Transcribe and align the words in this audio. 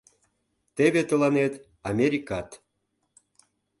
Теве 0.75 1.01
тыланет 1.09 1.53
Америкат... 1.89 2.49